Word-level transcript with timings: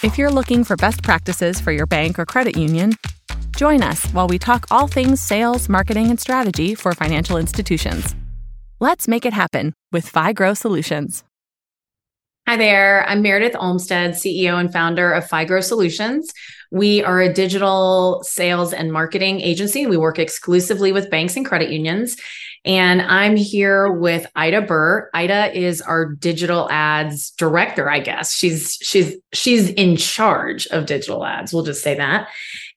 If 0.00 0.16
you're 0.16 0.30
looking 0.30 0.62
for 0.62 0.76
best 0.76 1.02
practices 1.02 1.60
for 1.60 1.72
your 1.72 1.86
bank 1.86 2.20
or 2.20 2.24
credit 2.24 2.56
union, 2.56 2.92
join 3.56 3.82
us 3.82 4.06
while 4.12 4.28
we 4.28 4.38
talk 4.38 4.66
all 4.70 4.86
things 4.86 5.20
sales, 5.20 5.68
marketing, 5.68 6.08
and 6.08 6.20
strategy 6.20 6.76
for 6.76 6.92
financial 6.92 7.36
institutions. 7.36 8.14
Let's 8.78 9.08
make 9.08 9.26
it 9.26 9.32
happen 9.32 9.74
with 9.90 10.06
FiGrow 10.06 10.56
Solutions. 10.56 11.24
Hi 12.46 12.56
there. 12.56 13.04
I'm 13.08 13.22
Meredith 13.22 13.56
Olmstead, 13.58 14.12
CEO 14.12 14.60
and 14.60 14.72
founder 14.72 15.10
of 15.10 15.24
FiGrow 15.28 15.64
Solutions. 15.64 16.32
We 16.70 17.02
are 17.02 17.20
a 17.20 17.32
digital 17.32 18.22
sales 18.24 18.72
and 18.72 18.92
marketing 18.92 19.40
agency. 19.40 19.86
We 19.86 19.96
work 19.96 20.18
exclusively 20.18 20.92
with 20.92 21.10
banks 21.10 21.36
and 21.36 21.46
credit 21.46 21.70
unions. 21.70 22.16
And 22.64 23.00
I'm 23.02 23.36
here 23.36 23.90
with 23.90 24.26
Ida 24.36 24.62
Burr. 24.62 25.08
Ida 25.14 25.56
is 25.58 25.80
our 25.80 26.06
digital 26.06 26.68
ads 26.70 27.30
director, 27.30 27.88
I 27.88 28.00
guess. 28.00 28.34
She's 28.34 28.78
she's 28.82 29.16
she's 29.32 29.70
in 29.70 29.96
charge 29.96 30.66
of 30.66 30.86
digital 30.86 31.24
ads. 31.24 31.52
We'll 31.52 31.62
just 31.62 31.82
say 31.82 31.94
that. 31.94 32.28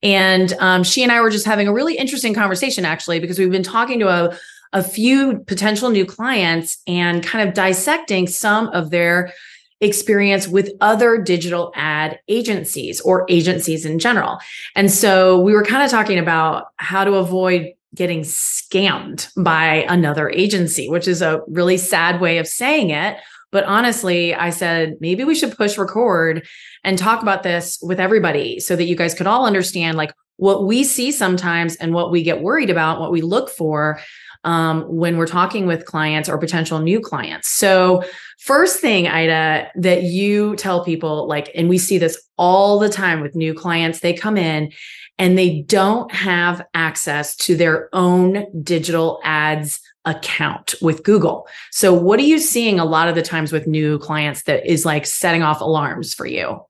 And 0.03 0.53
um, 0.59 0.83
she 0.83 1.03
and 1.03 1.11
I 1.11 1.19
were 1.21 1.29
just 1.29 1.45
having 1.45 1.67
a 1.67 1.73
really 1.73 1.97
interesting 1.97 2.33
conversation, 2.33 2.85
actually, 2.85 3.19
because 3.19 3.37
we've 3.39 3.51
been 3.51 3.63
talking 3.63 3.99
to 3.99 4.07
a 4.07 4.37
a 4.73 4.83
few 4.83 5.39
potential 5.39 5.89
new 5.89 6.05
clients 6.05 6.77
and 6.87 7.23
kind 7.23 7.47
of 7.47 7.53
dissecting 7.53 8.27
some 8.27 8.69
of 8.69 8.89
their 8.89 9.33
experience 9.81 10.47
with 10.47 10.71
other 10.79 11.17
digital 11.17 11.73
ad 11.75 12.19
agencies 12.27 13.01
or 13.01 13.25
agencies 13.29 13.85
in 13.85 13.99
general. 13.99 14.39
And 14.75 14.91
so 14.91 15.39
we 15.39 15.53
were 15.53 15.63
kind 15.63 15.83
of 15.83 15.89
talking 15.89 16.19
about 16.19 16.67
how 16.77 17.03
to 17.03 17.15
avoid 17.15 17.73
getting 17.93 18.21
scammed 18.21 19.29
by 19.43 19.85
another 19.89 20.29
agency, 20.29 20.87
which 20.87 21.07
is 21.07 21.21
a 21.21 21.41
really 21.47 21.77
sad 21.77 22.21
way 22.21 22.37
of 22.37 22.47
saying 22.47 22.91
it. 22.91 23.17
But 23.51 23.65
honestly, 23.65 24.33
I 24.33 24.49
said, 24.49 24.95
maybe 25.01 25.25
we 25.25 25.35
should 25.35 25.57
push 25.57 25.77
record 25.77 26.47
and 26.85 26.97
talk 26.97 27.21
about 27.21 27.43
this 27.43 27.79
with 27.81 27.99
everybody 27.99 28.61
so 28.61 28.77
that 28.77 28.85
you 28.85 28.95
guys 28.95 29.13
could 29.13 29.27
all 29.27 29.45
understand 29.45 29.97
like 29.97 30.13
what 30.37 30.65
we 30.65 30.83
see 30.83 31.11
sometimes 31.11 31.75
and 31.75 31.93
what 31.93 32.11
we 32.11 32.23
get 32.23 32.41
worried 32.41 32.69
about, 32.69 32.99
what 32.99 33.11
we 33.11 33.21
look 33.21 33.49
for 33.49 33.99
um, 34.43 34.83
when 34.83 35.17
we're 35.17 35.27
talking 35.27 35.65
with 35.65 35.85
clients 35.85 36.27
or 36.27 36.37
potential 36.37 36.79
new 36.79 36.99
clients. 36.99 37.47
So, 37.49 38.03
first 38.39 38.79
thing, 38.79 39.07
Ida, 39.07 39.71
that 39.75 40.03
you 40.03 40.55
tell 40.55 40.83
people, 40.83 41.27
like, 41.27 41.51
and 41.55 41.69
we 41.69 41.77
see 41.77 41.97
this 41.97 42.21
all 42.37 42.79
the 42.79 42.89
time 42.89 43.21
with 43.21 43.35
new 43.35 43.53
clients, 43.53 43.99
they 43.99 44.13
come 44.13 44.37
in 44.37 44.71
and 45.17 45.37
they 45.37 45.61
don't 45.61 46.11
have 46.11 46.65
access 46.73 47.35
to 47.37 47.55
their 47.55 47.89
own 47.93 48.45
digital 48.63 49.19
ads 49.23 49.79
account 50.05 50.73
with 50.81 51.03
Google. 51.03 51.47
So, 51.71 51.93
what 51.93 52.19
are 52.19 52.23
you 52.23 52.39
seeing 52.39 52.79
a 52.79 52.85
lot 52.85 53.07
of 53.07 53.15
the 53.15 53.21
times 53.21 53.51
with 53.51 53.67
new 53.67 53.99
clients 53.99 54.43
that 54.43 54.65
is 54.65 54.85
like 54.85 55.05
setting 55.05 55.43
off 55.43 55.61
alarms 55.61 56.13
for 56.13 56.25
you? 56.25 56.65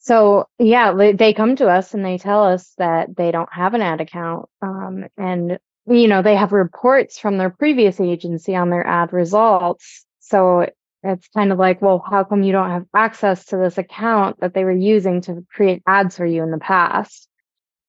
So, 0.00 0.46
yeah, 0.60 0.92
they 1.14 1.32
come 1.32 1.56
to 1.56 1.68
us 1.68 1.92
and 1.92 2.04
they 2.04 2.16
tell 2.16 2.44
us 2.44 2.74
that 2.78 3.16
they 3.16 3.32
don't 3.32 3.52
have 3.52 3.74
an 3.74 3.82
ad 3.82 4.00
account. 4.00 4.48
Um, 4.62 5.06
and, 5.16 5.58
you 5.86 6.08
know, 6.08 6.22
they 6.22 6.36
have 6.36 6.52
reports 6.52 7.18
from 7.18 7.38
their 7.38 7.50
previous 7.50 8.00
agency 8.00 8.54
on 8.56 8.70
their 8.70 8.86
ad 8.86 9.12
results. 9.12 10.04
So, 10.20 10.66
it's 11.02 11.28
kind 11.28 11.52
of 11.52 11.58
like, 11.58 11.80
well, 11.80 12.02
how 12.10 12.24
come 12.24 12.42
you 12.42 12.52
don't 12.52 12.70
have 12.70 12.86
access 12.94 13.44
to 13.46 13.56
this 13.56 13.78
account 13.78 14.40
that 14.40 14.54
they 14.54 14.64
were 14.64 14.72
using 14.72 15.20
to 15.22 15.46
create 15.52 15.82
ads 15.86 16.16
for 16.16 16.26
you 16.26 16.42
in 16.42 16.50
the 16.50 16.58
past? 16.58 17.28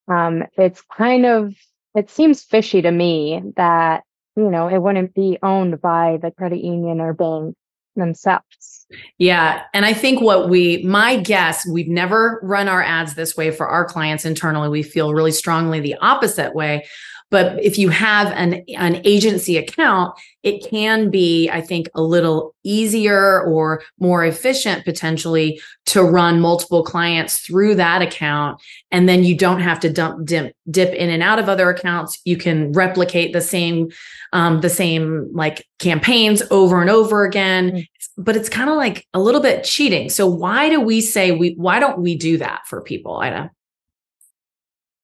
Um, 0.08 0.44
it's 0.56 0.81
kind 0.95 1.25
of, 1.25 1.56
it 1.95 2.09
seems 2.09 2.44
fishy 2.44 2.81
to 2.81 2.92
me 2.92 3.42
that, 3.56 4.03
you 4.36 4.52
know, 4.52 4.68
it 4.68 4.78
wouldn't 4.78 5.16
be 5.16 5.40
owned 5.42 5.81
by 5.81 6.20
the 6.22 6.31
credit 6.31 6.64
union 6.64 7.02
or 7.02 7.14
bank 7.14 7.56
themselves. 7.95 8.86
Yeah. 9.18 9.64
And 9.73 9.86
I 9.86 9.94
think 9.94 10.22
what 10.22 10.50
we, 10.50 10.84
my 10.84 11.18
guess, 11.18 11.68
we've 11.68 11.90
never 11.90 12.40
run 12.44 12.68
our 12.68 12.84
ads 12.84 13.16
this 13.16 13.36
way 13.36 13.52
for 13.52 13.68
our 13.68 13.84
clients 13.84 14.25
internally. 14.25 14.70
We 14.70 14.84
feel 14.84 15.14
really 15.14 15.31
strongly 15.31 15.80
the 15.80 15.95
opposite 15.95 16.53
way. 16.53 16.86
But 17.30 17.61
if 17.61 17.78
you 17.78 17.89
have 17.89 18.31
an, 18.31 18.63
an 18.78 19.02
agency 19.03 19.57
account, 19.57 20.18
it 20.44 20.66
can 20.69 21.09
be, 21.09 21.50
I 21.50 21.59
think, 21.59 21.90
a 21.94 22.02
little 22.02 22.56
easier 22.63 23.41
or 23.41 23.84
more 24.00 24.25
efficient 24.25 24.85
potentially 24.85 25.59
to 25.88 26.03
run 26.03 26.40
multiple 26.40 26.84
clients 26.84 27.40
through 27.40 27.75
that 27.75 28.02
account. 28.02 28.62
And 28.91 29.09
then 29.09 29.25
you 29.25 29.35
don't 29.35 29.59
have 29.59 29.79
to 29.81 29.91
dump 29.91 30.25
dip, 30.25 30.56
dip 30.72 30.94
in 30.94 31.09
and 31.09 31.22
out 31.22 31.40
of 31.40 31.50
other 31.50 31.69
accounts. 31.69 32.22
You 32.24 32.38
can 32.38 32.72
replicate 32.72 33.34
the 33.34 33.41
same, 33.41 33.90
um, 34.31 34.62
the 34.62 34.69
same 34.69 35.29
like 35.34 35.68
campaigns 35.79 36.41
over 36.50 36.79
and 36.79 36.90
over 36.90 37.25
again. 37.25 37.72
Mm-hmm. 37.72 38.23
But 38.23 38.35
it's 38.35 38.50
kind 38.50 38.69
of 38.69 38.78
like 38.78 39.06
a 39.13 39.19
little 39.19 39.41
bit 39.41 39.63
cheating. 39.63 40.09
So 40.09 40.28
why 40.28 40.69
do 40.69 40.79
we 40.81 41.02
say 41.02 41.31
we 41.31 41.53
why 41.57 41.79
don't 41.79 42.00
we 42.00 42.16
do 42.16 42.38
that 42.38 42.62
for 42.66 42.81
people, 42.81 43.18
Ida? 43.18 43.52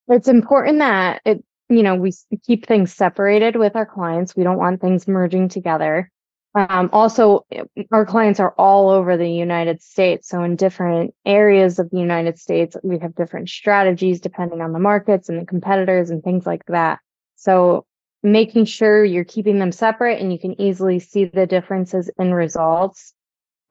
It's 0.07 0.27
important 0.27 0.79
that 0.79 1.21
it 1.23 1.43
you 1.69 1.83
know, 1.83 1.95
we 1.95 2.13
keep 2.45 2.65
things 2.65 2.93
separated 2.93 3.55
with 3.55 3.75
our 3.75 3.85
clients. 3.85 4.35
We 4.35 4.43
don't 4.43 4.57
want 4.57 4.81
things 4.81 5.07
merging 5.07 5.49
together. 5.49 6.11
Um, 6.55 6.89
also, 6.93 7.45
our 7.91 8.05
clients 8.05 8.39
are 8.39 8.53
all 8.57 8.89
over 8.89 9.17
the 9.17 9.29
United 9.29 9.81
States. 9.81 10.29
So, 10.29 10.43
in 10.43 10.55
different 10.55 11.15
areas 11.25 11.79
of 11.79 11.89
the 11.89 11.97
United 11.99 12.37
States, 12.37 12.77
we 12.83 12.99
have 12.99 13.15
different 13.15 13.49
strategies 13.49 14.19
depending 14.19 14.61
on 14.61 14.71
the 14.71 14.79
markets 14.79 15.29
and 15.29 15.41
the 15.41 15.45
competitors 15.45 16.11
and 16.11 16.23
things 16.23 16.45
like 16.45 16.63
that. 16.67 16.99
So, 17.37 17.85
making 18.21 18.65
sure 18.65 19.03
you're 19.03 19.23
keeping 19.23 19.57
them 19.57 19.71
separate 19.71 20.21
and 20.21 20.31
you 20.31 20.37
can 20.37 20.59
easily 20.61 20.99
see 20.99 21.25
the 21.25 21.47
differences 21.47 22.09
in 22.19 22.33
results. 22.33 23.13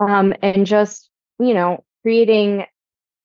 Um, 0.01 0.35
and 0.43 0.67
just, 0.67 1.09
you 1.39 1.55
know, 1.55 1.85
creating 2.03 2.65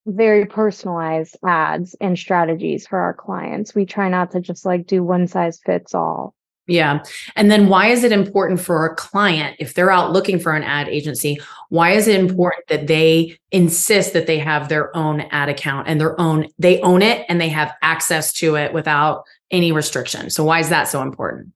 very 0.08 0.46
personalized 0.46 1.38
ads 1.46 1.96
and 2.00 2.18
strategies 2.18 2.88
for 2.88 2.98
our 2.98 3.14
clients. 3.14 3.76
We 3.76 3.86
try 3.86 4.10
not 4.10 4.32
to 4.32 4.40
just 4.40 4.66
like 4.66 4.88
do 4.88 5.04
one 5.04 5.28
size 5.28 5.60
fits 5.64 5.94
all. 5.94 6.34
Yeah. 6.68 7.04
And 7.38 7.50
then 7.50 7.70
why 7.70 7.88
is 7.88 8.04
it 8.04 8.12
important 8.12 8.60
for 8.60 8.86
a 8.86 8.96
client, 8.96 9.56
if 9.60 9.74
they're 9.74 9.92
out 9.92 10.12
looking 10.12 10.38
for 10.38 10.54
an 10.54 10.64
ad 10.64 10.90
agency, 10.90 11.40
why 11.70 11.92
is 11.92 12.08
it 12.08 12.20
mm-hmm. 12.20 12.30
important 12.30 12.68
that 12.68 12.88
they 12.88 13.38
insist 13.52 14.14
that 14.14 14.28
they 14.28 14.38
have 14.40 14.68
their 14.68 14.96
own 14.96 15.22
ad 15.32 15.48
account 15.48 15.88
and 15.88 16.00
their 16.00 16.20
own, 16.20 16.48
they 16.60 16.82
own 16.82 17.02
it 17.02 17.26
and 17.30 17.40
they 17.40 17.50
have 17.50 17.74
access 17.82 18.34
to 18.34 18.56
it 18.56 18.74
without 18.74 19.24
any 19.50 19.72
restriction? 19.72 20.30
So 20.30 20.44
why 20.44 20.60
is 20.60 20.68
that 20.70 20.90
so 20.90 21.02
important? 21.02 21.54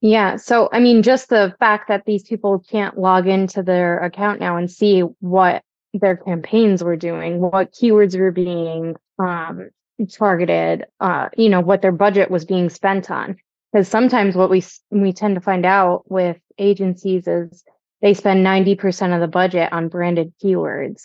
Yeah. 0.00 0.36
So, 0.36 0.70
I 0.72 0.80
mean, 0.80 1.02
just 1.02 1.28
the 1.28 1.54
fact 1.58 1.88
that 1.88 2.04
these 2.06 2.22
people 2.22 2.64
can't 2.70 2.96
log 2.96 3.26
into 3.26 3.62
their 3.62 3.98
account 3.98 4.40
now 4.40 4.56
and 4.56 4.70
see 4.70 5.00
what 5.00 5.62
their 5.94 6.16
campaigns 6.16 6.82
were 6.82 6.96
doing, 6.96 7.40
what 7.40 7.72
keywords 7.72 8.18
were 8.18 8.32
being 8.32 8.96
um, 9.18 9.70
targeted, 10.06 10.84
uh, 11.00 11.28
you 11.36 11.48
know, 11.48 11.60
what 11.60 11.82
their 11.82 11.92
budget 11.92 12.30
was 12.30 12.44
being 12.44 12.70
spent 12.70 13.10
on. 13.10 13.36
Because 13.72 13.88
sometimes 13.88 14.34
what 14.34 14.50
we 14.50 14.62
we 14.90 15.12
tend 15.12 15.34
to 15.34 15.40
find 15.40 15.66
out 15.66 16.10
with 16.10 16.38
agencies 16.58 17.26
is 17.26 17.64
they 18.00 18.14
spend 18.14 18.46
90% 18.46 19.14
of 19.14 19.20
the 19.20 19.28
budget 19.28 19.72
on 19.72 19.88
branded 19.88 20.32
keywords, 20.42 21.02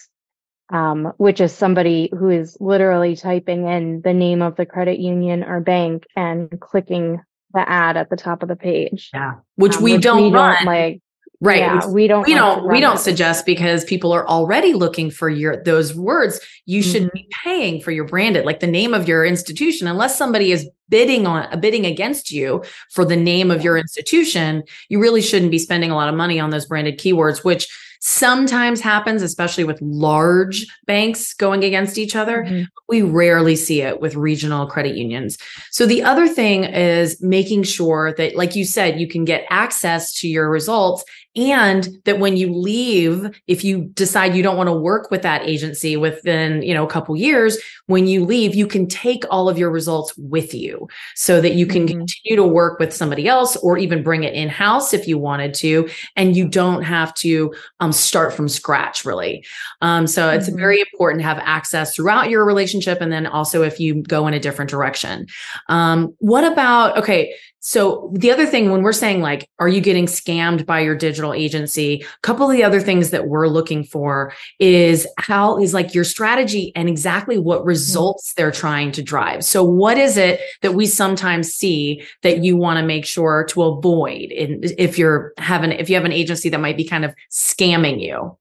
um, 0.71 1.11
which 1.17 1.41
is 1.41 1.51
somebody 1.51 2.09
who 2.17 2.29
is 2.29 2.55
literally 2.61 3.15
typing 3.15 3.67
in 3.67 4.01
the 4.01 4.13
name 4.13 4.41
of 4.41 4.55
the 4.55 4.65
credit 4.65 4.99
union 4.99 5.43
or 5.43 5.59
bank 5.59 6.05
and 6.15 6.57
clicking 6.59 7.19
the 7.53 7.67
ad 7.67 7.97
at 7.97 8.09
the 8.09 8.15
top 8.15 8.43
of 8.43 8.49
the 8.49 8.55
page. 8.55 9.09
Yeah, 9.13 9.35
which 9.55 9.75
um, 9.75 9.83
we 9.83 9.93
which 9.93 10.03
don't 10.03 10.23
we 10.23 10.31
run. 10.31 10.55
Don't 10.55 10.65
like 10.65 11.02
Right. 11.43 11.59
Yeah, 11.59 11.85
we 11.87 12.07
don't 12.07 12.25
we 12.25 12.33
don't 12.33 12.69
we 12.69 12.79
don't 12.79 12.99
suggest 12.99 13.45
because 13.45 13.83
people 13.83 14.13
are 14.13 14.25
already 14.25 14.73
looking 14.73 15.11
for 15.11 15.29
your 15.29 15.61
those 15.61 15.93
words. 15.93 16.39
You 16.65 16.81
mm-hmm. 16.81 16.89
should 16.89 17.11
be 17.11 17.27
paying 17.43 17.81
for 17.81 17.91
your 17.91 18.05
branded, 18.05 18.45
like 18.45 18.61
the 18.61 18.67
name 18.67 18.93
of 18.93 19.09
your 19.09 19.25
institution, 19.25 19.85
unless 19.87 20.17
somebody 20.17 20.53
is 20.53 20.69
bidding 20.87 21.27
on 21.27 21.51
a 21.51 21.57
bidding 21.57 21.85
against 21.85 22.31
you 22.31 22.63
for 22.91 23.03
the 23.03 23.17
name 23.17 23.51
of 23.51 23.61
your 23.61 23.77
institution, 23.77 24.63
you 24.87 25.01
really 25.01 25.21
shouldn't 25.21 25.51
be 25.51 25.59
spending 25.59 25.91
a 25.91 25.95
lot 25.95 26.07
of 26.07 26.15
money 26.15 26.39
on 26.39 26.49
those 26.49 26.65
branded 26.65 26.97
keywords, 26.97 27.43
which 27.43 27.67
sometimes 28.05 28.81
happens, 28.81 29.21
especially 29.21 29.63
with 29.63 29.81
large 29.81 30.67
banks 30.85 31.33
going 31.33 31.63
against 31.63 31.97
each 31.97 32.17
other. 32.17 32.43
Mm-hmm. 32.43 32.63
We 32.89 33.01
rarely 33.01 33.55
see 33.55 33.81
it 33.81 34.01
with 34.01 34.15
regional 34.15 34.67
credit 34.67 34.97
unions. 34.97 35.37
So 35.71 35.85
the 35.85 36.03
other 36.03 36.27
thing 36.27 36.65
is 36.65 37.21
making 37.21 37.63
sure 37.63 38.13
that, 38.17 38.35
like 38.35 38.57
you 38.57 38.65
said, 38.65 38.99
you 38.99 39.07
can 39.07 39.23
get 39.23 39.45
access 39.49 40.13
to 40.19 40.27
your 40.27 40.49
results 40.49 41.05
and 41.35 41.89
that 42.05 42.19
when 42.19 42.37
you 42.37 42.53
leave 42.53 43.29
if 43.47 43.63
you 43.63 43.85
decide 43.93 44.35
you 44.35 44.43
don't 44.43 44.57
want 44.57 44.67
to 44.67 44.73
work 44.73 45.09
with 45.09 45.23
that 45.23 45.41
agency 45.43 45.97
within 45.97 46.61
you 46.61 46.73
know 46.73 46.85
a 46.85 46.89
couple 46.89 47.15
years 47.15 47.57
when 47.87 48.05
you 48.05 48.23
leave 48.23 48.53
you 48.53 48.67
can 48.67 48.87
take 48.87 49.23
all 49.31 49.49
of 49.49 49.57
your 49.57 49.71
results 49.71 50.15
with 50.17 50.53
you 50.53 50.87
so 51.15 51.41
that 51.41 51.55
you 51.55 51.65
can 51.65 51.87
mm-hmm. 51.87 51.99
continue 51.99 52.35
to 52.35 52.43
work 52.43 52.79
with 52.79 52.93
somebody 52.93 53.27
else 53.27 53.55
or 53.57 53.77
even 53.77 54.03
bring 54.03 54.23
it 54.23 54.33
in 54.33 54.47
house 54.47 54.93
if 54.93 55.07
you 55.07 55.17
wanted 55.17 55.53
to 55.53 55.89
and 56.15 56.37
you 56.37 56.47
don't 56.47 56.83
have 56.83 57.13
to 57.15 57.53
um, 57.79 57.91
start 57.91 58.31
from 58.31 58.47
scratch 58.47 59.03
really 59.03 59.43
um, 59.81 60.05
so 60.05 60.29
it's 60.29 60.47
mm-hmm. 60.47 60.59
very 60.59 60.79
important 60.81 61.19
to 61.19 61.27
have 61.27 61.39
access 61.39 61.95
throughout 61.95 62.29
your 62.29 62.45
relationship 62.45 63.01
and 63.01 63.11
then 63.11 63.25
also 63.25 63.63
if 63.63 63.79
you 63.79 64.03
go 64.03 64.27
in 64.27 64.35
a 64.35 64.39
different 64.39 64.69
direction 64.69 65.25
um, 65.69 66.13
what 66.19 66.43
about 66.43 66.95
okay 66.97 67.33
So 67.65 68.11
the 68.13 68.29
other 68.29 68.45
thing 68.45 68.71
when 68.71 68.83
we're 68.83 68.91
saying 68.91 69.21
like, 69.21 69.49
are 69.57 69.69
you 69.69 69.79
getting 69.79 70.05
scammed 70.05 70.65
by 70.65 70.81
your 70.81 70.97
digital 70.97 71.33
agency? 71.33 72.01
A 72.03 72.19
couple 72.21 72.45
of 72.45 72.51
the 72.51 72.63
other 72.63 72.81
things 72.81 73.11
that 73.11 73.29
we're 73.29 73.47
looking 73.47 73.85
for 73.85 74.33
is 74.59 75.07
how 75.17 75.57
is 75.57 75.73
like 75.73 75.95
your 75.95 76.03
strategy 76.03 76.73
and 76.75 76.89
exactly 76.89 77.39
what 77.39 77.59
mm-hmm. 77.59 77.69
results 77.69 78.33
they're 78.33 78.51
trying 78.51 78.91
to 78.91 79.01
drive. 79.01 79.45
So 79.45 79.63
what 79.63 79.97
is 79.97 80.17
it 80.17 80.41
that 80.61 80.73
we 80.73 80.85
sometimes 80.85 81.53
see 81.53 82.03
that 82.21 82.43
you 82.43 82.57
want 82.57 82.79
to 82.79 82.85
make 82.85 83.05
sure 83.05 83.45
to 83.51 83.63
avoid 83.63 84.31
in, 84.31 84.59
if 84.77 84.97
you're 84.97 85.31
having, 85.37 85.71
if 85.71 85.89
you 85.89 85.95
have 85.95 86.03
an 86.03 86.11
agency 86.11 86.49
that 86.49 86.59
might 86.59 86.75
be 86.75 86.83
kind 86.83 87.05
of 87.05 87.15
scamming 87.31 88.01
you? 88.01 88.37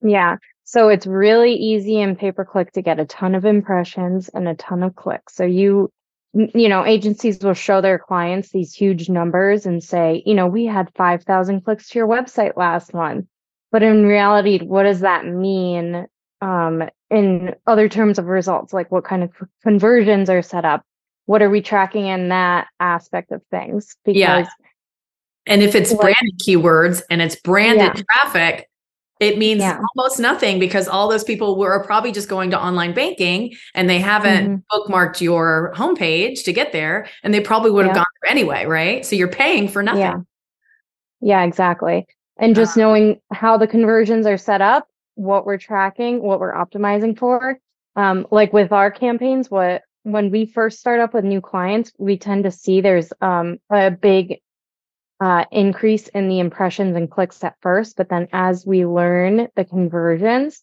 Yeah. 0.00 0.36
So 0.64 0.88
it's 0.88 1.06
really 1.06 1.52
easy 1.52 2.00
in 2.00 2.16
pay 2.16 2.32
per 2.32 2.46
click 2.46 2.72
to 2.72 2.80
get 2.80 2.98
a 2.98 3.04
ton 3.04 3.34
of 3.34 3.44
impressions 3.44 4.30
and 4.30 4.48
a 4.48 4.54
ton 4.54 4.82
of 4.82 4.96
clicks. 4.96 5.34
So 5.34 5.44
you 5.44 5.92
you 6.54 6.68
know, 6.68 6.84
agencies 6.84 7.38
will 7.42 7.54
show 7.54 7.80
their 7.80 7.98
clients 7.98 8.50
these 8.50 8.74
huge 8.74 9.08
numbers 9.08 9.64
and 9.64 9.82
say, 9.82 10.22
you 10.26 10.34
know, 10.34 10.46
we 10.46 10.66
had 10.66 10.92
5,000 10.94 11.62
clicks 11.62 11.88
to 11.88 11.98
your 11.98 12.06
website 12.06 12.56
last 12.56 12.92
month. 12.92 13.26
But 13.72 13.82
in 13.82 14.04
reality, 14.04 14.58
what 14.58 14.82
does 14.82 15.00
that 15.00 15.24
mean 15.26 16.06
um, 16.42 16.82
in 17.10 17.54
other 17.66 17.88
terms 17.88 18.18
of 18.18 18.26
results? 18.26 18.74
Like 18.74 18.92
what 18.92 19.04
kind 19.04 19.22
of 19.22 19.30
conversions 19.62 20.28
are 20.28 20.42
set 20.42 20.64
up? 20.64 20.84
What 21.24 21.42
are 21.42 21.50
we 21.50 21.62
tracking 21.62 22.06
in 22.06 22.28
that 22.28 22.68
aspect 22.80 23.32
of 23.32 23.42
things? 23.50 23.96
Because 24.04 24.20
yeah. 24.20 24.46
And 25.46 25.62
if 25.62 25.74
it's 25.74 25.92
like, 25.92 26.00
branded 26.00 26.40
keywords 26.46 27.02
and 27.08 27.22
it's 27.22 27.36
branded 27.36 27.96
yeah. 27.96 28.02
traffic, 28.12 28.68
it 29.20 29.38
means 29.38 29.60
yeah. 29.60 29.80
almost 29.96 30.20
nothing 30.20 30.58
because 30.58 30.88
all 30.88 31.08
those 31.08 31.24
people 31.24 31.56
were 31.56 31.82
probably 31.84 32.12
just 32.12 32.28
going 32.28 32.50
to 32.50 32.62
online 32.62 32.92
banking 32.92 33.54
and 33.74 33.88
they 33.88 33.98
haven't 33.98 34.46
mm-hmm. 34.46 34.92
bookmarked 34.92 35.20
your 35.20 35.72
homepage 35.74 36.44
to 36.44 36.52
get 36.52 36.72
there 36.72 37.08
and 37.22 37.32
they 37.32 37.40
probably 37.40 37.70
would 37.70 37.86
have 37.86 37.96
yeah. 37.96 38.02
gone 38.02 38.06
there 38.22 38.30
anyway 38.30 38.66
right 38.66 39.06
so 39.06 39.16
you're 39.16 39.28
paying 39.28 39.68
for 39.68 39.82
nothing 39.82 40.00
yeah, 40.00 40.18
yeah 41.20 41.42
exactly 41.44 42.06
and 42.38 42.54
just 42.54 42.76
uh, 42.76 42.80
knowing 42.80 43.20
how 43.32 43.56
the 43.56 43.66
conversions 43.66 44.26
are 44.26 44.38
set 44.38 44.60
up 44.60 44.88
what 45.14 45.46
we're 45.46 45.58
tracking 45.58 46.22
what 46.22 46.40
we're 46.40 46.54
optimizing 46.54 47.16
for 47.16 47.58
um, 47.96 48.26
like 48.30 48.52
with 48.52 48.72
our 48.72 48.90
campaigns 48.90 49.50
what 49.50 49.82
when 50.02 50.30
we 50.30 50.46
first 50.46 50.78
start 50.78 51.00
up 51.00 51.14
with 51.14 51.24
new 51.24 51.40
clients 51.40 51.90
we 51.98 52.18
tend 52.18 52.44
to 52.44 52.50
see 52.50 52.80
there's 52.80 53.12
um, 53.22 53.58
a 53.70 53.90
big 53.90 54.40
uh, 55.20 55.44
increase 55.50 56.08
in 56.08 56.28
the 56.28 56.40
impressions 56.40 56.96
and 56.96 57.10
clicks 57.10 57.42
at 57.42 57.56
first, 57.60 57.96
but 57.96 58.08
then 58.08 58.28
as 58.32 58.66
we 58.66 58.84
learn 58.86 59.48
the 59.56 59.64
conversions, 59.64 60.62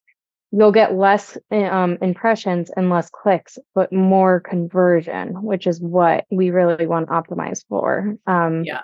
you'll 0.51 0.71
get 0.71 0.93
less 0.93 1.37
um, 1.51 1.97
impressions 2.01 2.69
and 2.77 2.89
less 2.89 3.09
clicks, 3.09 3.57
but 3.73 3.91
more 3.91 4.39
conversion, 4.39 5.41
which 5.41 5.65
is 5.65 5.81
what 5.81 6.25
we 6.31 6.51
really 6.51 6.85
want 6.85 7.07
to 7.07 7.13
optimize 7.13 7.65
for. 7.67 8.15
Um, 8.27 8.63
yeah. 8.63 8.81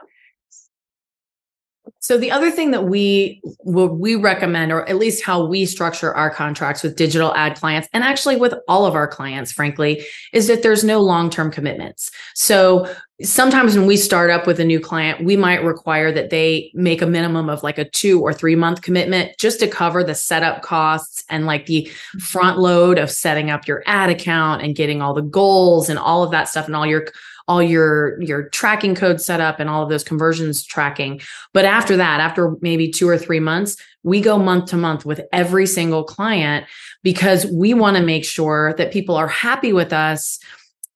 So 2.00 2.18
the 2.18 2.32
other 2.32 2.52
thing 2.52 2.72
that 2.72 2.86
we 2.86 3.42
will 3.64 3.88
we 3.88 4.16
recommend, 4.16 4.72
or 4.72 4.88
at 4.88 4.98
least 4.98 5.24
how 5.24 5.46
we 5.46 5.66
structure 5.66 6.14
our 6.14 6.30
contracts 6.30 6.84
with 6.84 6.96
digital 6.96 7.34
ad 7.36 7.56
clients, 7.56 7.88
and 7.94 8.04
actually 8.04 8.36
with 8.36 8.54
all 8.68 8.86
of 8.86 8.96
our 8.96 9.08
clients, 9.08 9.52
frankly, 9.52 10.06
is 10.34 10.48
that 10.48 10.64
there's 10.64 10.84
no 10.84 11.00
long-term 11.02 11.52
commitments. 11.52 12.12
So 12.36 12.88
sometimes 13.22 13.78
when 13.78 13.86
we 13.86 13.98
start 13.98 14.30
up 14.30 14.48
with 14.48 14.60
a 14.60 14.66
new 14.66 14.80
client, 14.80 15.24
we 15.24 15.36
might 15.36 15.64
require 15.64 16.12
that 16.12 16.30
they 16.30 16.72
make 16.74 17.02
a 17.02 17.06
minimum 17.06 17.50
of 17.50 17.64
like 17.64 17.78
a 17.78 17.90
two 17.90 18.22
or 18.22 18.34
three 18.34 18.56
month 18.56 18.82
commitment 18.82 19.38
just 19.38 19.60
to 19.60 19.68
cover 19.68 20.04
the 20.04 20.16
setup 20.16 20.62
costs 20.62 21.24
and 21.30 21.46
like 21.46 21.66
the 21.66 21.90
front 22.20 22.60
load 22.60 22.98
of 22.98 23.12
setting 23.12 23.50
up 23.50 23.68
your 23.68 23.84
ad 23.86 24.10
account 24.10 24.62
and 24.62 24.76
getting 24.76 25.02
all 25.02 25.14
the 25.14 25.22
goals 25.22 25.90
and 25.90 26.00
all 26.00 26.24
of 26.24 26.32
that 26.32 26.48
stuff 26.48 26.68
and 26.68 26.76
all 26.76 26.86
your 26.86 27.08
all 27.50 27.62
your 27.62 28.22
your 28.22 28.48
tracking 28.50 28.96
code 28.96 29.20
set 29.20 29.42
up 29.42 29.60
and 29.60 29.70
all 29.70 29.84
of 29.84 29.90
those 29.90 30.04
conversions 30.04 30.64
tracking 30.64 31.20
but 31.52 31.66
after 31.66 31.98
that 31.98 32.22
after 32.22 32.56
maybe 32.62 32.90
2 32.90 33.10
or 33.10 33.18
3 33.18 33.40
months 33.42 33.76
we 34.04 34.22
go 34.22 34.38
month 34.38 34.70
to 34.70 34.78
month 34.78 35.06
with 35.06 35.22
every 35.34 35.66
single 35.66 36.06
client 36.06 36.66
because 37.04 37.46
we 37.48 37.74
want 37.74 37.98
to 37.98 38.04
make 38.04 38.24
sure 38.24 38.74
that 38.78 38.94
people 38.94 39.16
are 39.16 39.28
happy 39.28 39.74
with 39.74 39.92
us 39.92 40.40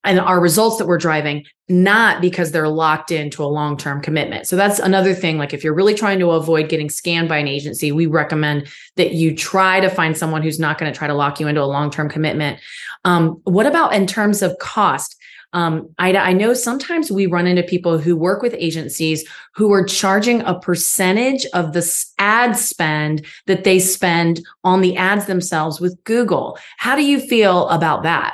and 0.03 0.19
our 0.19 0.39
results 0.39 0.77
that 0.77 0.87
we're 0.87 0.97
driving, 0.97 1.45
not 1.69 2.21
because 2.21 2.51
they're 2.51 2.67
locked 2.67 3.09
into 3.09 3.43
a 3.43 3.45
long 3.45 3.77
term 3.77 4.01
commitment. 4.01 4.47
So 4.47 4.55
that's 4.55 4.79
another 4.79 5.13
thing. 5.13 5.37
Like, 5.37 5.53
if 5.53 5.63
you're 5.63 5.73
really 5.73 5.93
trying 5.93 6.19
to 6.19 6.31
avoid 6.31 6.67
getting 6.67 6.89
scammed 6.89 7.29
by 7.29 7.37
an 7.37 7.47
agency, 7.47 7.91
we 7.91 8.05
recommend 8.05 8.67
that 8.97 9.13
you 9.13 9.35
try 9.35 9.79
to 9.79 9.89
find 9.89 10.17
someone 10.17 10.41
who's 10.41 10.59
not 10.59 10.77
going 10.77 10.91
to 10.91 10.97
try 10.97 11.07
to 11.07 11.13
lock 11.13 11.39
you 11.39 11.47
into 11.47 11.61
a 11.61 11.65
long 11.65 11.89
term 11.89 12.09
commitment. 12.09 12.59
Um, 13.05 13.41
what 13.45 13.65
about 13.65 13.93
in 13.93 14.07
terms 14.07 14.41
of 14.41 14.57
cost? 14.59 15.15
Um, 15.53 15.89
Ida, 15.99 16.19
I 16.19 16.33
know 16.33 16.53
sometimes 16.53 17.11
we 17.11 17.27
run 17.27 17.47
into 17.47 17.63
people 17.63 17.97
who 17.97 18.15
work 18.15 18.41
with 18.41 18.55
agencies 18.57 19.23
who 19.55 19.71
are 19.71 19.85
charging 19.85 20.41
a 20.41 20.59
percentage 20.59 21.45
of 21.53 21.73
the 21.73 22.05
ad 22.17 22.57
spend 22.57 23.25
that 23.45 23.63
they 23.63 23.79
spend 23.79 24.45
on 24.63 24.81
the 24.81 24.97
ads 24.97 25.25
themselves 25.25 25.79
with 25.79 26.03
Google. 26.03 26.57
How 26.77 26.95
do 26.95 27.03
you 27.03 27.19
feel 27.19 27.69
about 27.69 28.03
that? 28.03 28.33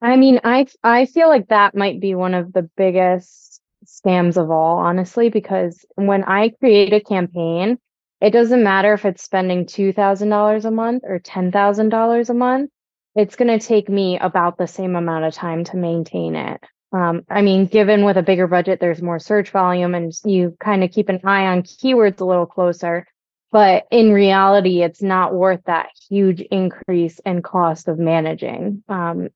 I 0.00 0.16
mean, 0.16 0.40
I 0.42 0.66
I 0.82 1.06
feel 1.06 1.28
like 1.28 1.48
that 1.48 1.76
might 1.76 2.00
be 2.00 2.14
one 2.14 2.34
of 2.34 2.52
the 2.52 2.68
biggest 2.76 3.60
scams 3.86 4.36
of 4.36 4.50
all, 4.50 4.78
honestly, 4.78 5.28
because 5.28 5.84
when 5.94 6.24
I 6.24 6.50
create 6.50 6.92
a 6.92 7.00
campaign, 7.00 7.78
it 8.20 8.30
doesn't 8.30 8.62
matter 8.62 8.94
if 8.94 9.04
it's 9.04 9.22
spending 9.22 9.66
$2,000 9.66 10.64
a 10.64 10.70
month 10.70 11.02
or 11.04 11.18
$10,000 11.18 12.30
a 12.30 12.34
month. 12.34 12.70
It's 13.14 13.36
going 13.36 13.58
to 13.58 13.64
take 13.64 13.88
me 13.88 14.18
about 14.18 14.56
the 14.56 14.66
same 14.66 14.96
amount 14.96 15.24
of 15.24 15.34
time 15.34 15.64
to 15.64 15.76
maintain 15.76 16.34
it. 16.34 16.62
Um, 16.92 17.22
I 17.30 17.42
mean, 17.42 17.66
given 17.66 18.04
with 18.04 18.16
a 18.16 18.22
bigger 18.22 18.46
budget, 18.46 18.80
there's 18.80 19.00
more 19.00 19.18
search 19.18 19.50
volume 19.50 19.94
and 19.94 20.12
you 20.24 20.56
kind 20.60 20.84
of 20.84 20.90
keep 20.90 21.08
an 21.08 21.20
eye 21.24 21.46
on 21.46 21.62
keywords 21.62 22.20
a 22.20 22.24
little 22.24 22.46
closer. 22.46 23.06
But 23.50 23.86
in 23.90 24.12
reality, 24.12 24.82
it's 24.82 25.02
not 25.02 25.34
worth 25.34 25.60
that 25.66 25.90
huge 26.08 26.40
increase 26.40 27.18
in 27.20 27.42
cost 27.42 27.88
of 27.88 27.98
managing. 27.98 28.82
Um, 28.88 29.28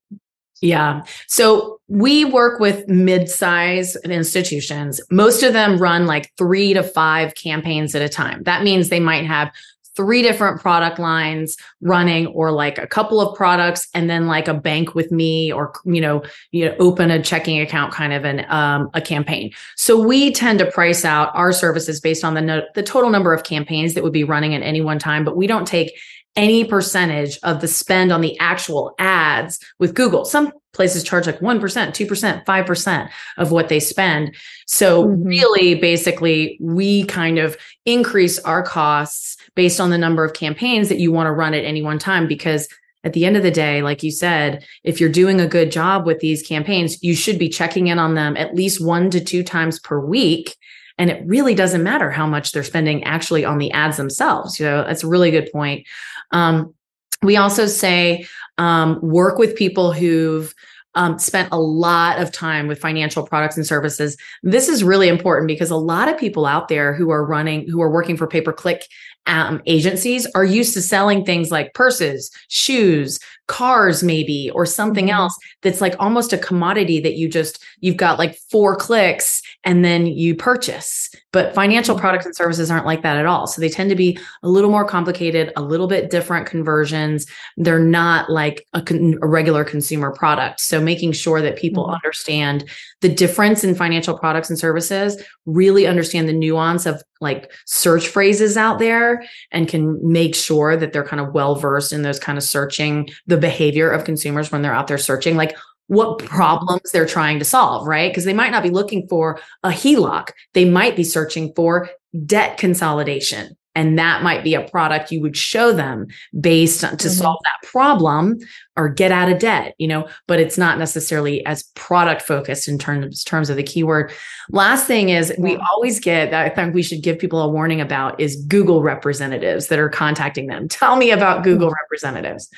yeah. 0.63 1.05
So 1.29 1.81
we 1.89 2.25
work 2.25 2.59
with 2.59 2.89
mid-size 2.89 3.95
institutions. 3.97 5.01
Most 5.11 5.43
of 5.43 5.53
them 5.53 5.77
run 5.77 6.07
like 6.07 6.33
three 6.39 6.73
to 6.73 6.83
five 6.83 7.35
campaigns 7.35 7.95
at 7.95 8.01
a 8.01 8.09
time. 8.09 8.43
That 8.45 8.63
means 8.63 8.89
they 8.89 9.01
might 9.01 9.27
have 9.27 9.53
three 9.97 10.23
different 10.23 10.61
product 10.61 10.99
lines 10.99 11.57
running 11.81 12.27
or 12.29 12.53
like 12.53 12.79
a 12.79 12.87
couple 12.87 13.21
of 13.21 13.37
products 13.37 13.89
and 13.95 14.09
then 14.09 14.27
like 14.27 14.47
a 14.47 14.55
bank 14.55 14.95
with 14.95 15.11
me 15.11 15.51
or 15.53 15.73
you 15.85 16.01
know 16.01 16.23
you 16.53 16.65
know 16.65 16.77
open 16.79 17.11
a 17.11 17.23
checking 17.23 17.61
account 17.61 17.93
kind 17.93 18.13
of 18.13 18.25
an 18.25 18.45
um, 18.49 18.91
a 18.95 19.01
campaign. 19.01 19.51
So 19.77 19.99
we 20.01 20.33
tend 20.33 20.59
to 20.61 20.71
price 20.71 21.05
out 21.05 21.31
our 21.35 21.53
services 21.53 22.01
based 22.01 22.25
on 22.25 22.35
the 22.35 22.43
no- 22.43 22.67
the 22.75 22.83
total 22.83 23.11
number 23.11 23.33
of 23.33 23.45
campaigns 23.45 23.95
that 23.95 24.05
would 24.05 24.13
be 24.13 24.25
running 24.25 24.55
at 24.55 24.63
any 24.63 24.81
one 24.81 24.99
time 24.99 25.25
but 25.25 25.37
we 25.37 25.47
don't 25.47 25.67
take 25.67 25.99
any 26.37 26.65
percentage 26.65 27.39
of 27.43 27.61
the 27.61 27.69
spend 27.69 28.13
on 28.13 28.21
the 28.21 28.39
actual 28.39 28.95
ads 28.99 29.59
with 29.79 29.95
Google. 29.95 30.25
Some 30.25 30.53
places 30.73 31.03
charge 31.03 31.27
like 31.27 31.41
1%, 31.41 31.61
2%, 31.61 32.45
5% 32.45 33.11
of 33.39 33.51
what 33.51 33.69
they 33.69 33.81
spend. 33.81 34.35
So 34.67 35.07
mm-hmm. 35.07 35.23
really 35.23 35.75
basically 35.75 36.59
we 36.61 37.05
kind 37.05 37.39
of 37.39 37.57
increase 37.87 38.39
our 38.41 38.63
costs 38.63 39.39
based 39.55 39.81
on 39.81 39.91
the 39.91 39.99
number 39.99 40.25
of 40.25 40.35
campaigns 40.35 40.91
that 40.91 40.99
you 40.99 41.11
want 41.11 41.27
to 41.27 41.33
run 41.33 41.55
at 41.55 41.65
any 41.65 41.83
one 41.83 41.99
time 41.99 42.29
because 42.29 42.69
at 43.05 43.13
the 43.13 43.25
end 43.25 43.37
of 43.37 43.43
the 43.43 43.51
day, 43.51 43.83
like 43.83 44.03
you 44.03 44.11
said, 44.11 44.65
if 44.83 45.01
you're 45.01 45.09
doing 45.09 45.41
a 45.41 45.47
good 45.47 45.71
job 45.71 46.07
with 46.07 46.19
these 46.19 46.43
campaigns, 46.43 47.03
you 47.03 47.15
should 47.15 47.39
be 47.39 47.49
checking 47.49 47.87
in 47.87 47.99
on 47.99 48.15
them 48.15 48.37
at 48.37 48.55
least 48.55 48.85
one 48.85 49.11
to 49.11 49.21
two 49.21 49.43
times 49.45 49.79
per 49.79 49.99
week. 49.99 50.57
And 50.99 51.09
it 51.09 51.23
really 51.25 51.55
doesn't 51.55 51.83
matter 51.83 52.11
how 52.11 52.27
much 52.27 52.53
they're 52.53 52.65
spending 52.65 53.05
actually 53.05 53.45
on 53.45 53.59
the 53.59 53.71
ads 53.71 53.97
themselves. 53.97 54.59
You 54.59 54.67
know, 54.67 54.83
that's 54.83 55.05
a 55.05 55.09
really 55.09 55.31
good 55.31 55.51
point. 55.53 55.87
Um, 56.33 56.75
we 57.23 57.37
also 57.37 57.67
say 57.67 58.27
um, 58.59 59.01
work 59.01 59.39
with 59.39 59.57
people 59.57 59.93
who've 59.93 60.55
um, 60.95 61.19
spent 61.19 61.51
a 61.53 61.61
lot 61.61 62.21
of 62.21 62.33
time 62.33 62.67
with 62.67 62.81
financial 62.81 63.27
products 63.27 63.57
and 63.57 63.67
services. 63.67 64.17
This 64.43 64.69
is 64.69 64.83
really 64.83 65.09
important 65.09 65.47
because 65.47 65.71
a 65.71 65.77
lot 65.77 66.09
of 66.09 66.19
people 66.19 66.47
out 66.47 66.69
there 66.69 66.95
who 66.95 67.11
are 67.11 67.25
running, 67.25 67.69
who 67.69 67.83
are 67.83 67.91
working 67.91 68.17
for 68.17 68.27
pay 68.27 68.41
per 68.41 68.53
click 68.53 68.87
um, 69.27 69.61
agencies 69.67 70.27
are 70.35 70.45
used 70.45 70.73
to 70.75 70.81
selling 70.81 71.25
things 71.25 71.51
like 71.51 71.75
purses, 71.75 72.31
shoes, 72.49 73.19
cars, 73.47 74.03
maybe, 74.03 74.51
or 74.55 74.67
something 74.67 75.07
mm-hmm. 75.07 75.17
else 75.17 75.37
that's 75.63 75.81
like 75.81 75.95
almost 75.99 76.33
a 76.33 76.39
commodity 76.39 77.01
that 77.01 77.15
you 77.15 77.29
just, 77.29 77.63
you've 77.81 77.97
got 77.97 78.19
like 78.19 78.37
four 78.51 78.75
clicks 78.77 79.43
and 79.65 79.85
then 79.85 80.07
you 80.07 80.35
purchase. 80.35 81.11
But 81.33 81.55
financial 81.55 81.95
mm-hmm. 81.95 82.01
products 82.01 82.27
and 82.27 82.35
services 82.35 82.71
aren't 82.71 82.87
like 82.87 83.03
that 83.03 83.17
at 83.17 83.27
all. 83.27 83.47
So 83.47 83.61
they 83.61 83.69
tend 83.69 83.91
to 83.91 83.97
be 83.97 84.19
a 84.43 84.49
little 84.49 84.71
more 84.71 84.85
complicated, 84.85 85.53
a 85.57 85.63
little 85.63 85.87
bit 85.87 86.11
different 86.11 86.47
conversions. 86.47 87.27
They're 87.57 87.79
not 87.79 88.31
like 88.31 88.67
a, 88.73 88.83
con- 88.83 89.19
a 89.23 89.27
regular 89.27 89.65
consumer 89.65 90.13
product. 90.13 90.61
So 90.61 90.81
making 90.81 91.13
sure 91.13 91.41
that 91.43 91.57
people 91.57 91.85
mm-hmm. 91.85 91.95
understand 91.95 92.69
the 93.01 93.09
difference 93.09 93.63
in 93.63 93.75
financial 93.75 94.19
products 94.19 94.51
and 94.51 94.59
services, 94.59 95.23
really 95.45 95.87
understand 95.87 96.29
the 96.29 96.33
nuance 96.33 96.87
of 96.87 97.03
like 97.21 97.53
search 97.65 98.09
phrases 98.09 98.57
out 98.57 98.79
there 98.79 99.25
and 99.51 99.69
can 99.69 99.99
make 100.07 100.35
sure 100.35 100.77
that 100.77 100.93
they're 100.93 101.05
kind 101.05 101.21
of 101.21 101.33
well 101.33 101.55
versed 101.55 101.93
in 101.93 102.03
those 102.03 102.19
kind 102.19 102.37
of 102.37 102.45
searching 102.45 103.09
the 103.27 103.36
behavior 103.39 103.91
of 103.91 104.05
consumers 104.05 104.51
when 104.51 104.63
they're 104.63 104.75
out 104.75 104.87
there 104.87 104.99
searching 104.99 105.37
like 105.37 105.57
what 105.89 106.19
problems 106.19 106.91
they're 106.93 107.07
trying 107.07 107.39
to 107.39 107.45
solve, 107.45 107.87
right? 107.87 108.11
Because 108.11 108.25
they 108.25 108.35
might 108.35 108.51
not 108.51 108.63
be 108.63 108.71
looking 108.71 109.07
for 109.09 109.39
a 109.63 109.71
HELOC. 109.71 110.31
They 110.53 110.65
might 110.65 110.97
be 110.97 111.05
searching 111.05 111.53
for 111.55 111.89
debt 112.25 112.59
consolidation. 112.59 113.57
And 113.77 113.99
that 113.99 114.23
might 114.23 114.43
be 114.43 114.55
a 114.55 114.67
product 114.67 115.13
you 115.13 115.21
would 115.21 115.37
show 115.37 115.71
them 115.71 116.07
based 116.41 116.83
on 116.83 116.97
to 116.97 117.09
mm-hmm. 117.09 117.21
solve 117.21 117.39
that 117.45 117.69
problem 117.69 118.39
or 118.75 118.89
get 118.89 119.13
out 119.13 119.31
of 119.31 119.39
debt, 119.39 119.75
you 119.77 119.87
know, 119.87 120.09
but 120.27 120.41
it's 120.41 120.57
not 120.57 120.79
necessarily 120.79 121.45
as 121.45 121.65
product 121.75 122.23
focused 122.23 122.69
in 122.69 122.79
terms, 122.79 123.23
terms 123.23 123.51
of 123.51 123.57
the 123.57 123.63
keyword. 123.63 124.13
Last 124.51 124.87
thing 124.87 125.11
is 125.11 125.31
we 125.39 125.57
always 125.57 126.01
get 126.01 126.31
that 126.31 126.47
I 126.47 126.49
think 126.49 126.75
we 126.75 126.83
should 126.83 127.03
give 127.03 127.19
people 127.19 127.43
a 127.43 127.49
warning 127.49 127.83
about 127.83 128.19
is 128.19 128.43
Google 128.47 128.83
representatives 128.83 129.67
that 129.67 129.79
are 129.79 129.91
contacting 129.91 130.47
them. 130.47 130.69
Tell 130.77 130.97
me 130.97 131.11
about 131.11 131.45
Google 131.45 131.71
representatives 131.71 132.49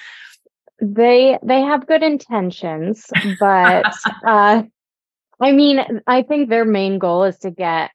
they 0.80 1.38
they 1.42 1.60
have 1.60 1.86
good 1.86 2.02
intentions 2.02 3.06
but 3.40 3.84
uh 4.26 4.62
i 5.40 5.52
mean 5.52 5.84
i 6.06 6.22
think 6.22 6.48
their 6.48 6.64
main 6.64 6.98
goal 6.98 7.24
is 7.24 7.38
to 7.38 7.50
get 7.50 7.90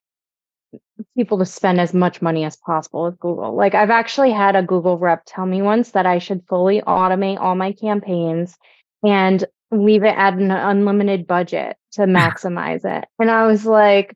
people 1.15 1.37
to 1.39 1.45
spend 1.45 1.79
as 1.79 1.93
much 1.93 2.21
money 2.21 2.43
as 2.43 2.55
possible 2.57 3.05
with 3.05 3.19
google. 3.19 3.55
Like 3.55 3.73
i've 3.73 3.89
actually 3.89 4.31
had 4.31 4.55
a 4.55 4.63
google 4.63 4.97
rep 4.97 5.23
tell 5.25 5.45
me 5.45 5.61
once 5.61 5.91
that 5.91 6.05
i 6.05 6.19
should 6.19 6.43
fully 6.47 6.81
automate 6.81 7.39
all 7.39 7.55
my 7.55 7.71
campaigns 7.71 8.57
and 9.03 9.43
leave 9.71 10.03
it 10.03 10.15
at 10.15 10.33
an 10.33 10.51
unlimited 10.51 11.25
budget 11.25 11.77
to 11.93 12.01
maximize 12.03 12.85
it. 12.85 13.05
And 13.19 13.31
i 13.31 13.47
was 13.47 13.65
like 13.65 14.15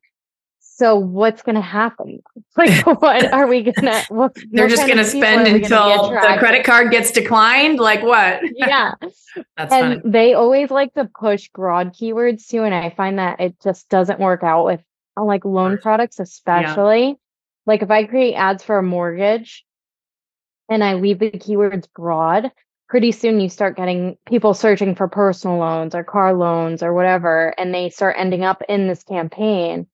so 0.78 0.96
what's 0.96 1.42
going 1.42 1.56
to 1.56 1.62
happen? 1.62 2.22
Like, 2.56 2.88
what 3.02 3.32
are 3.34 3.46
we 3.46 3.62
going 3.62 3.74
to? 3.86 4.32
They're 4.50 4.68
just 4.68 4.88
going 4.88 4.98
to 4.98 5.06
spend 5.06 5.48
until 5.48 6.10
the 6.10 6.36
credit 6.40 6.66
card 6.66 6.90
gets 6.90 7.12
declined. 7.12 7.78
Like 7.78 8.02
what? 8.02 8.42
Yeah, 8.56 8.96
that's 9.56 9.72
and 9.72 10.02
funny. 10.02 10.02
they 10.04 10.34
always 10.34 10.72
like 10.72 10.92
to 10.96 11.06
push 11.06 11.50
broad 11.50 11.94
keywords 11.94 12.48
too, 12.48 12.64
and 12.64 12.74
I 12.74 12.90
find 12.90 13.20
that 13.20 13.40
it 13.40 13.62
just 13.62 13.90
doesn't 13.90 14.20
work 14.20 14.42
out 14.42 14.66
with 14.66 14.82
uh, 15.18 15.24
like 15.24 15.46
loan 15.46 15.78
products, 15.78 16.20
especially. 16.20 17.10
Yeah. 17.10 17.14
Like 17.68 17.84
if 17.84 17.92
I 17.92 18.06
create 18.06 18.34
ads 18.34 18.64
for 18.64 18.80
a 18.80 18.84
mortgage, 18.84 19.64
and 20.68 20.84
I 20.84 20.96
leave 20.96 21.20
the 21.20 21.30
keywords 21.30 21.88
broad, 21.96 22.52
pretty 22.90 23.12
soon 23.12 23.40
you 23.40 23.50
start 23.50 23.78
getting 23.78 24.18
people 24.26 24.56
searching 24.56 24.96
for 24.96 25.08
personal 25.08 25.60
loans 25.60 25.94
or 25.94 26.04
car 26.04 26.34
loans 26.34 26.82
or 26.82 26.96
whatever, 26.96 27.54
and 27.60 27.72
they 27.72 27.92
start 27.92 28.16
ending 28.18 28.44
up 28.44 28.64
in 28.68 28.88
this 28.88 29.04
campaign 29.04 29.86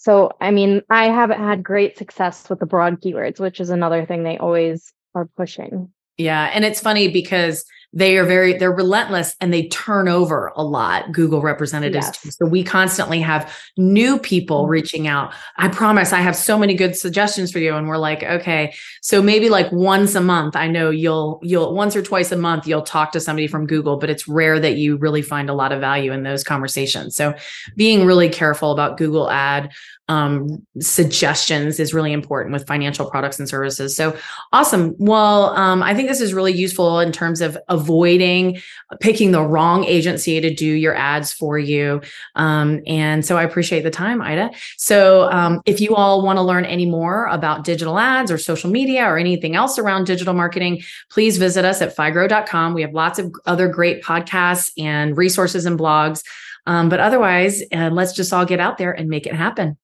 so, 0.00 0.30
I 0.40 0.50
mean, 0.50 0.80
I 0.88 1.10
haven't 1.10 1.40
had 1.40 1.62
great 1.62 1.98
success 1.98 2.48
with 2.48 2.58
the 2.58 2.64
broad 2.64 3.02
keywords, 3.02 3.38
which 3.38 3.60
is 3.60 3.68
another 3.68 4.06
thing 4.06 4.22
they 4.22 4.38
always 4.38 4.94
are 5.14 5.26
pushing. 5.36 5.92
Yeah. 6.16 6.50
And 6.54 6.64
it's 6.64 6.80
funny 6.80 7.08
because 7.08 7.66
they 7.92 8.16
are 8.16 8.24
very 8.24 8.52
they're 8.52 8.72
relentless 8.72 9.34
and 9.40 9.52
they 9.52 9.66
turn 9.68 10.08
over 10.08 10.52
a 10.54 10.62
lot 10.62 11.10
google 11.10 11.40
representatives 11.40 12.06
yes. 12.24 12.36
so 12.36 12.46
we 12.46 12.62
constantly 12.62 13.20
have 13.20 13.52
new 13.76 14.18
people 14.18 14.62
mm-hmm. 14.62 14.70
reaching 14.70 15.08
out 15.08 15.32
i 15.56 15.66
promise 15.68 16.12
i 16.12 16.20
have 16.20 16.36
so 16.36 16.56
many 16.56 16.74
good 16.74 16.94
suggestions 16.94 17.50
for 17.50 17.58
you 17.58 17.74
and 17.74 17.88
we're 17.88 17.98
like 17.98 18.22
okay 18.22 18.72
so 19.02 19.20
maybe 19.20 19.48
like 19.48 19.70
once 19.72 20.14
a 20.14 20.20
month 20.20 20.54
i 20.54 20.68
know 20.68 20.90
you'll 20.90 21.40
you'll 21.42 21.74
once 21.74 21.96
or 21.96 22.02
twice 22.02 22.30
a 22.30 22.36
month 22.36 22.66
you'll 22.66 22.82
talk 22.82 23.10
to 23.10 23.18
somebody 23.18 23.48
from 23.48 23.66
google 23.66 23.96
but 23.96 24.08
it's 24.08 24.28
rare 24.28 24.60
that 24.60 24.76
you 24.76 24.96
really 24.96 25.22
find 25.22 25.50
a 25.50 25.54
lot 25.54 25.72
of 25.72 25.80
value 25.80 26.12
in 26.12 26.22
those 26.22 26.44
conversations 26.44 27.16
so 27.16 27.34
being 27.76 28.04
really 28.06 28.28
careful 28.28 28.70
about 28.70 28.98
google 28.98 29.28
ad 29.30 29.70
um, 30.10 30.66
suggestions 30.80 31.78
is 31.78 31.94
really 31.94 32.12
important 32.12 32.52
with 32.52 32.66
financial 32.66 33.08
products 33.08 33.38
and 33.38 33.48
services. 33.48 33.94
So 33.94 34.16
awesome. 34.52 34.96
Well, 34.98 35.56
um, 35.56 35.84
I 35.84 35.94
think 35.94 36.08
this 36.08 36.20
is 36.20 36.34
really 36.34 36.52
useful 36.52 36.98
in 36.98 37.12
terms 37.12 37.40
of 37.40 37.56
avoiding 37.80 38.60
picking 39.00 39.30
the 39.30 39.42
wrong 39.42 39.84
agency 39.84 40.40
to 40.40 40.52
do 40.52 40.66
your 40.66 40.94
ads 40.94 41.32
for 41.32 41.58
you. 41.58 42.00
Um, 42.34 42.80
and 42.86 43.24
so 43.24 43.36
I 43.36 43.44
appreciate 43.44 43.82
the 43.82 43.90
time, 43.90 44.20
Ida. 44.20 44.50
So 44.76 45.30
um, 45.30 45.60
if 45.64 45.80
you 45.80 45.94
all 45.94 46.22
want 46.22 46.38
to 46.38 46.42
learn 46.42 46.64
any 46.64 46.86
more 46.86 47.26
about 47.26 47.64
digital 47.64 47.98
ads 47.98 48.30
or 48.30 48.38
social 48.38 48.70
media 48.70 49.04
or 49.04 49.16
anything 49.16 49.54
else 49.56 49.78
around 49.78 50.04
digital 50.04 50.34
marketing, 50.34 50.82
please 51.10 51.38
visit 51.38 51.64
us 51.64 51.80
at 51.80 51.96
figrow.com. 51.96 52.74
We 52.74 52.82
have 52.82 52.92
lots 52.92 53.18
of 53.18 53.32
other 53.46 53.68
great 53.68 54.02
podcasts 54.02 54.72
and 54.76 55.16
resources 55.16 55.66
and 55.66 55.78
blogs. 55.78 56.22
Um, 56.66 56.88
but 56.88 57.00
otherwise, 57.00 57.62
uh, 57.72 57.90
let's 57.90 58.12
just 58.12 58.32
all 58.32 58.44
get 58.44 58.60
out 58.60 58.76
there 58.76 58.92
and 58.92 59.08
make 59.08 59.26
it 59.26 59.34
happen. 59.34 59.78